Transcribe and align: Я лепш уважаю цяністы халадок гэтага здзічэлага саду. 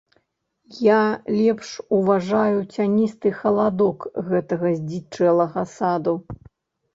Я 0.83 1.01
лепш 1.39 1.69
уважаю 1.97 2.57
цяністы 2.77 3.33
халадок 3.41 3.99
гэтага 4.31 4.73
здзічэлага 4.79 5.61
саду. 5.77 6.15